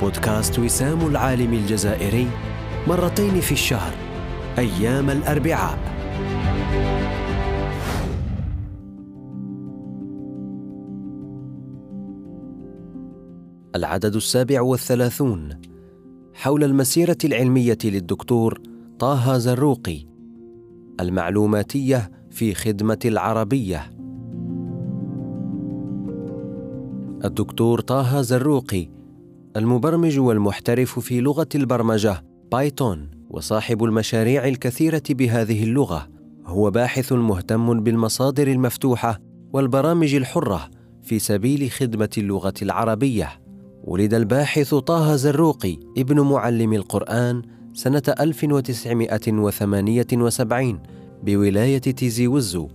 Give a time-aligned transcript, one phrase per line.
[0.00, 2.28] بودكاست وسام العالم الجزائري
[2.88, 3.92] مرتين في الشهر
[4.58, 5.78] أيام الأربعاء.
[13.76, 15.48] العدد السابع والثلاثون.
[16.34, 18.60] حول المسيرة العلمية للدكتور
[18.98, 20.06] طه زروقي.
[21.00, 23.90] المعلوماتية في خدمة العربية.
[27.24, 28.88] الدكتور طه زروقي
[29.56, 36.08] المبرمج والمحترف في لغة البرمجة بايثون وصاحب المشاريع الكثيرة بهذه اللغة.
[36.46, 39.18] هو باحث مهتم بالمصادر المفتوحة
[39.52, 40.70] والبرامج الحرة
[41.02, 43.28] في سبيل خدمة اللغة العربية.
[43.84, 47.42] ولد الباحث طه زروقي ابن معلم القرآن
[47.74, 50.82] سنة 1978
[51.22, 52.68] بولاية تيزي وزو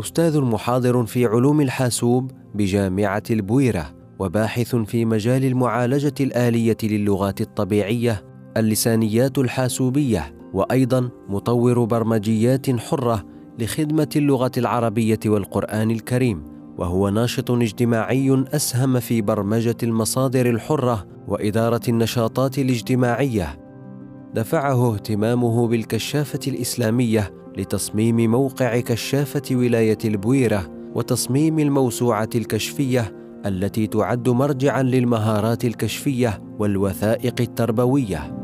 [0.00, 3.99] أستاذ محاضر في علوم الحاسوب بجامعة البويرة.
[4.20, 8.24] وباحث في مجال المعالجة الآلية للغات الطبيعية
[8.56, 13.24] اللسانيات الحاسوبية وأيضا مطور برمجيات حرة
[13.58, 16.44] لخدمة اللغة العربية والقرآن الكريم
[16.78, 23.60] وهو ناشط اجتماعي أسهم في برمجة المصادر الحرة وإدارة النشاطات الاجتماعية.
[24.34, 34.82] دفعه اهتمامه بالكشافة الإسلامية لتصميم موقع كشافة ولاية البويرة وتصميم الموسوعة الكشفية التي تعد مرجعا
[34.82, 38.36] للمهارات الكشفية والوثائق التربوية.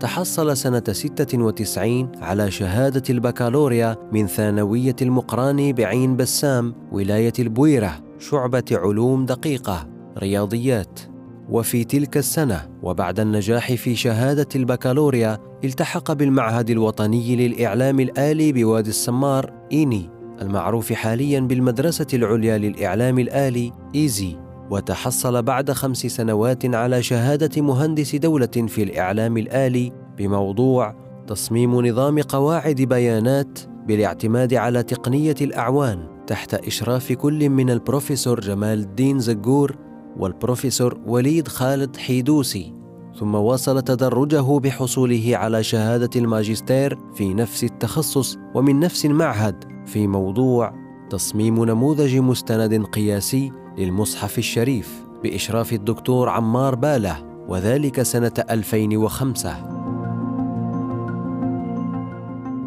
[0.00, 9.26] تحصل سنة 96 على شهادة البكالوريا من ثانوية المقراني بعين بسام ولاية البويرة شعبة علوم
[9.26, 11.00] دقيقة رياضيات.
[11.48, 19.52] وفي تلك السنة وبعد النجاح في شهادة البكالوريا التحق بالمعهد الوطني للإعلام الآلي بوادي السمار
[19.72, 20.21] إيني.
[20.42, 24.36] المعروف حاليا بالمدرسة العليا للإعلام الآلي إيزي
[24.70, 30.94] وتحصل بعد خمس سنوات على شهادة مهندس دولة في الإعلام الآلي بموضوع
[31.26, 39.18] تصميم نظام قواعد بيانات بالاعتماد على تقنية الأعوان تحت إشراف كل من البروفيسور جمال الدين
[39.18, 39.76] زقور
[40.16, 42.74] والبروفيسور وليد خالد حيدوسي.
[43.20, 49.71] ثم واصل تدرجه بحصوله على شهادة الماجستير في نفس التخصص ومن نفس المعهد.
[49.86, 50.74] في موضوع
[51.10, 59.50] تصميم نموذج مستند قياسي للمصحف الشريف بإشراف الدكتور عمار باله وذلك سنة 2005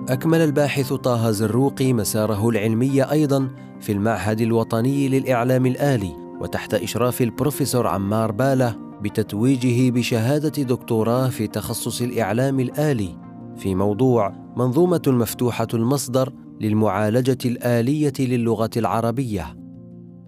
[0.09, 3.50] أكمل الباحث طه زروقي مساره العلمي أيضا
[3.80, 6.12] في المعهد الوطني للإعلام الآلي
[6.42, 13.18] وتحت إشراف البروفيسور عمار باله بتتويجه بشهادة دكتوراه في تخصص الإعلام الآلي
[13.58, 19.58] في موضوع منظومة مفتوحة المصدر للمعالجة الآلية للغة العربية.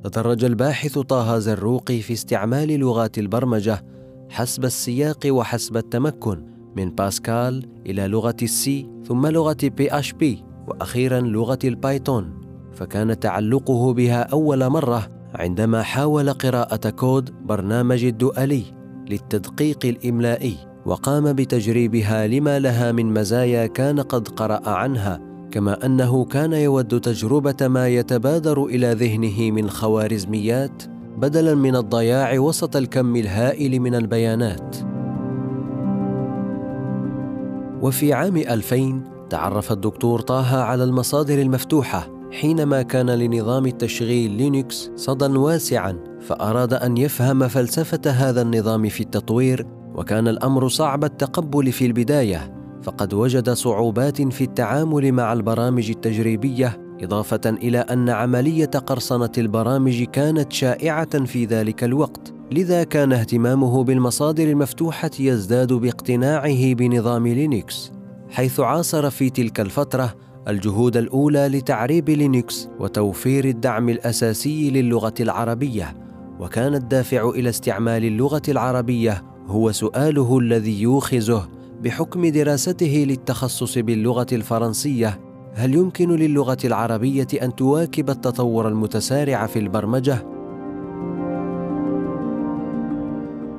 [0.04, 3.86] تدرج الباحث طه زروقي في استعمال لغات البرمجة
[4.30, 6.46] حسب السياق وحسب التمكن
[6.76, 12.34] من باسكال إلى لغة ال C ثم لغة PHP وأخيرا لغة ال Python.
[12.74, 18.64] فكان تعلقه بها أول مرة عندما حاول قراءة كود برنامج الدؤلي
[19.10, 26.54] للتدقيق الإملائي وقام بتجريبها لما لها من مزايا كان قد قرأ عنها كما أنه كان
[26.54, 30.84] يود تجربة ما يتبادر إلى ذهنه من خوارزميات
[31.18, 34.76] بدلا من الضياع وسط الكم الهائل من البيانات.
[37.82, 45.38] وفي عام 2000 تعرف الدكتور طه على المصادر المفتوحة حينما كان لنظام التشغيل لينكس صدى
[45.38, 52.57] واسعا فأراد أن يفهم فلسفة هذا النظام في التطوير وكان الأمر صعب التقبل في البداية.
[52.84, 60.54] فقد وجد صعوبات في التعامل مع البرامج التجريبية إضافة إلى أن عملية قرصنة البرامج كانت
[60.54, 67.92] شائعة في ذلك الوقت لذا كان اهتمامه بالمصادر المفتوحة يزداد باقتناعه بنظام Linux.
[68.30, 70.14] حيث عاصر في تلك الفترة
[70.48, 75.96] الجهود الأولى لتعريب Linux وتوفير الدعم الأساسي للغة العربية
[76.40, 81.50] وكان الدافع إلى استعمال اللغة العربية هو سؤاله الذي يوخزه
[81.84, 85.20] بحكم دراسته للتخصص باللغة الفرنسية
[85.54, 90.28] هل يمكن للغة العربية أن تواكب التطور المتسارع في البرمجة؟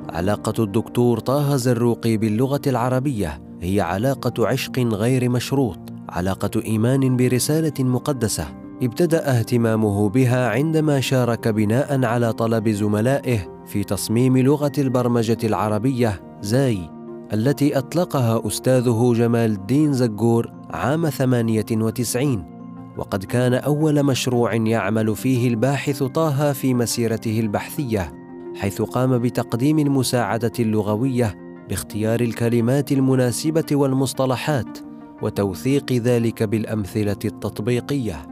[0.09, 5.79] علاقة الدكتور طه زروقي باللغة العربية هي علاقة عشق غير مشروط،
[6.09, 8.45] علاقة إيمان برسالة مقدسة،
[8.83, 16.98] ابتدأ اهتمامه بها عندما شارك بناء على طلب زملائه في تصميم لغة البرمجة العربية زاي.
[17.33, 22.59] التي أطلقها أستاذه جمال الدين زجور عام 98
[22.97, 28.13] وقد كان أول مشروع يعمل فيه الباحث طه في مسيرته البحثية
[28.55, 31.35] حيث قام بتقديم المساعدة اللغوية
[31.69, 34.77] باختيار الكلمات المناسبة والمصطلحات
[35.21, 38.28] وتوثيق ذلك بالأمثلة التطبيقية.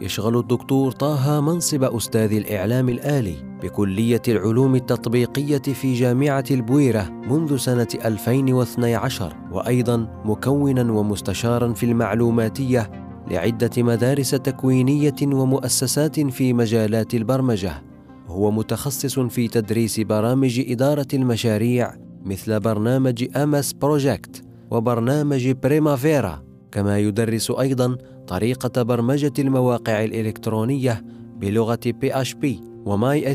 [0.00, 7.88] يشغل الدكتور طه منصب أستاذ الإعلام الآلي بكلية العلوم التطبيقية في جامعة البويرة منذ سنة
[8.04, 12.90] 2012 وأيضا مكونا ومستشارا في المعلوماتية
[13.30, 17.82] لعدة مدارس تكوينية ومؤسسات في مجالات البرمجة.
[18.26, 21.94] هو متخصص في تدريس برامج إدارة المشاريع
[22.24, 26.42] مثل برنامج MS Project وبرنامج Primavera
[26.72, 27.96] كما يدرس أيضا
[28.26, 31.04] طريقة برمجة المواقع الإلكترونية
[31.36, 32.46] بلغة PHP
[32.84, 33.34] وماي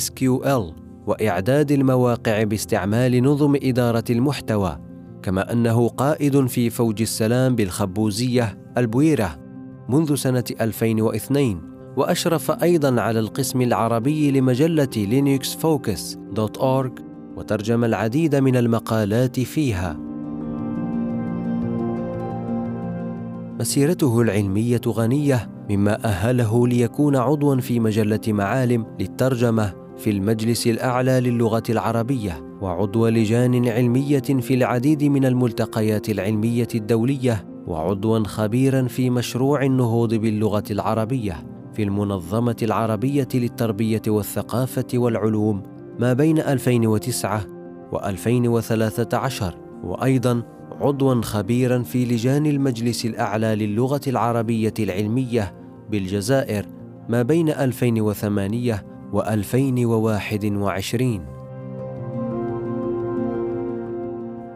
[1.08, 4.80] وإعداد المواقع باستعمال نظم إدارة المحتوى
[5.24, 9.40] كما أنه قائد في فوج السلام بالخبوزية البويرة
[9.90, 11.62] منذ سنة 2002
[11.98, 17.00] وأشرف أيضا على القسم العربي لمجلة LinuxFocus dot org
[17.36, 20.09] وترجم العديد من المقالات فيها.
[23.60, 31.64] مسيرته العلمية غنية مما أهله ليكون عضوا في مجلة معالم للترجمة في المجلس الأعلى للغة
[31.70, 40.14] العربية وعضو لجان علمية في العديد من الملتقيات العلمية الدولية وعضوا خبيرا في مشروع النهوض
[40.14, 45.64] باللغة العربية في المنظمة العربية للتربية والثقافة والعلوم
[46.00, 47.42] ما بين 2009
[47.94, 49.44] و2013
[49.84, 50.44] وأيضا
[50.82, 55.54] عضوا خبيرا في لجان المجلس الأعلى للغة العربية العلمية
[55.90, 56.66] بالجزائر
[57.10, 61.26] ما بين 2008 و 2021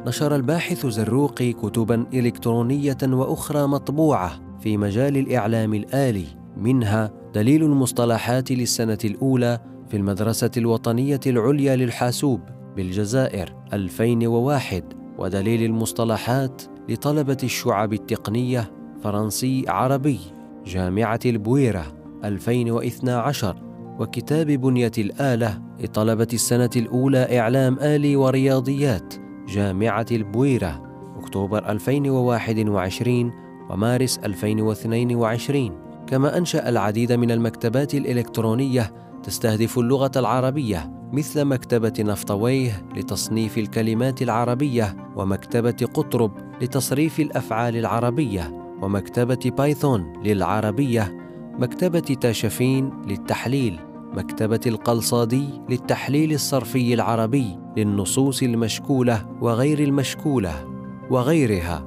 [0.08, 6.26] نشر الباحث زروقي كتبا إلكترونية وأخرى مطبوعة في مجال الإعلام الآلي.
[6.58, 9.60] منها دليل المصطلحات للسنة الأولى
[9.90, 12.40] في المدرسة الوطنية العليا للحاسوب
[12.76, 18.72] بالجزائر 2001 ودليل المصطلحات لطلبة الشعب التقنية
[19.04, 20.20] فرنسي عربي
[20.66, 21.86] جامعة البويرة
[22.24, 23.56] 2012
[24.00, 29.14] وكتاب بنية الآلة لطلبة السنة الأولى إعلام آلي ورياضيات
[29.48, 30.84] جامعة البويرة
[31.20, 33.32] أكتوبر 2021
[33.70, 38.94] ومارس 2022 كما أنشأ العديد من المكتبات الإلكترونية
[39.24, 46.32] تستهدف اللغة العربية مثل مكتبة نفطويه لتصنيف الكلمات العربية ومكتبة قطرب
[46.62, 51.18] لتصريف الأفعال العربية ومكتبة بايثون للعربية
[51.60, 53.80] مكتبة تاشفين للتحليل
[54.14, 60.68] مكتبة القلصادي للتحليل الصرفي العربي للنصوص المشكولة وغير المشكولة
[61.10, 61.86] وغيرها.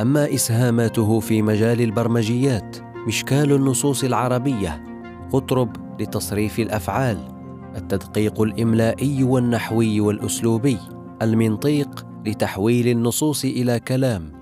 [0.00, 2.76] أما إسهاماته في مجال البرمجيات
[3.06, 4.84] مشكال النصوص العربية
[5.32, 7.39] قطرب لتصريف الأفعال.
[7.76, 10.78] التدقيق الإملائي والنحوي والأسلوبي
[11.22, 14.32] المنطيق لتحويل النصوص إلى كلام.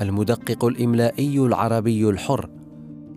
[0.00, 2.50] المدقق الإملائي العربي الحر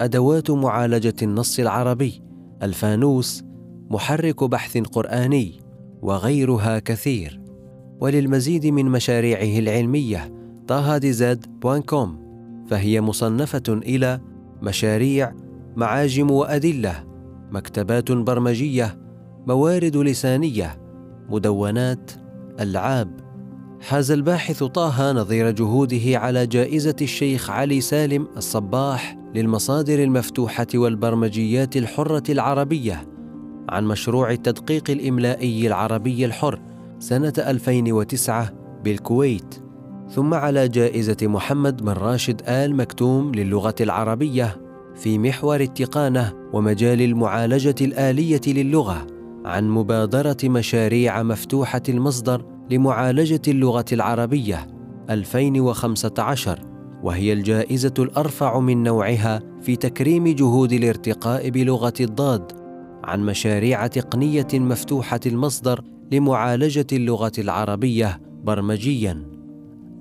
[0.01, 2.21] أدوات معالجة النص العربي
[2.63, 3.43] الفانوس
[3.89, 5.59] محرك بحث قرآني
[6.01, 7.41] وغيرها كثير.
[8.01, 10.33] وللمزيد من مشاريعه العلمية
[10.67, 12.27] Taha dz point com
[12.69, 14.19] فهي مصنفة إلى
[14.61, 15.33] مشاريع
[15.75, 17.03] معاجم وأدلة
[17.51, 19.06] مكتبات برمجية
[19.47, 20.77] موارد لسانية
[21.29, 22.11] مدونات
[22.59, 23.19] ألعاب.
[23.81, 32.23] حاز الباحث طه نظير جهوده على جائزة الشيخ علي سالم الصباح للمصادر المفتوحة والبرمجيات الحرة
[32.29, 33.07] العربية
[33.69, 36.59] عن مشروع التدقيق الإملائي العربي الحر
[36.99, 38.49] سنة 2009
[38.83, 39.55] بالكويت.
[40.09, 44.61] ثم على جائزة محمد بن راشد آل مكتوم للغة العربية
[44.95, 49.16] في محور التقانة ومجال المعالجة الآلية للغة.
[49.47, 54.67] عن مبادرة مشاريع مفتوحة المصدر لمعالجة اللغة العربية
[55.09, 56.59] 2015
[57.03, 62.51] وهي الجائزة الأرفع من نوعها في تكريم جهود الارتقاء بلغة الضاد
[63.03, 69.23] عن مشاريع تقنية مفتوحة المصدر لمعالجة اللغة العربية برمجيا.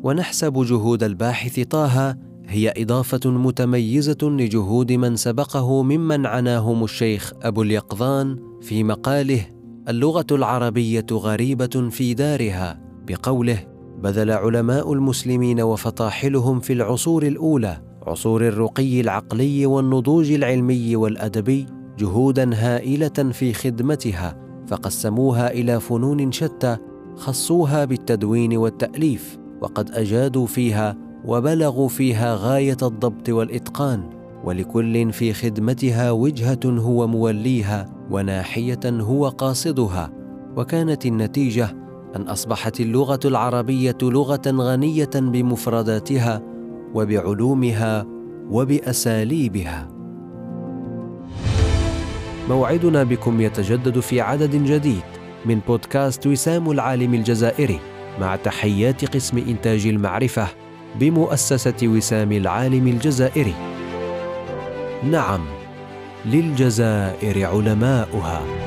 [0.02, 2.16] ونحسب جهود الباحث طه
[2.48, 9.46] هي إضافة متميزة لجهود من سبقه ممن عناهم الشيخ أبو اليقظان في مقاله
[9.88, 13.58] اللغة العربية غريبة في دارها بقوله
[14.02, 21.66] بذل علماء المسلمين وفطاحلهم في العصور الأولى عصور الرقي العقلي والنضوج العلمي والأدبي
[21.98, 24.36] جهودا هائلة في خدمتها
[24.66, 26.76] فقسموها إلى فنون شتى
[27.16, 34.15] خصوها بالتدوين والتأليف وقد أجادوا فيها وبلغوا فيها غاية الضبط والإتقان.
[34.46, 40.12] ولكل في خدمتها وجهة هو موليها وناحية هو قاصدها.
[40.56, 41.76] وكانت النتيجة
[42.16, 46.42] أن أصبحت اللغة العربية لغة غنية بمفرداتها
[46.94, 48.06] وبعلومها
[48.50, 49.88] وبأساليبها.
[52.48, 55.02] موعدنا بكم يتجدد في عدد جديد
[55.46, 57.80] من بودكاست وسام العالم الجزائري
[58.20, 60.46] مع تحيات قسم إنتاج المعرفة
[61.00, 63.75] بمؤسسة وسام العالم الجزائري.
[65.10, 65.40] نعم
[66.24, 68.65] للجزائر علماؤها.